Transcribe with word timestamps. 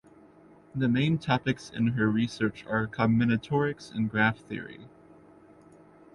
The 0.73 0.87
main 0.89 1.19
topics 1.19 1.69
in 1.69 1.89
her 1.89 2.09
research 2.09 2.65
are 2.65 2.87
combinatorics 2.87 3.93
and 3.93 4.09
graph 4.09 4.39
theory. 4.39 4.87